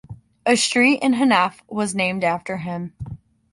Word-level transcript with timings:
A 0.47 0.55
street 0.55 1.03
in 1.03 1.13
Hennef 1.13 1.59
was 1.69 1.93
named 1.93 2.23
after 2.23 2.57
him. 2.57 2.91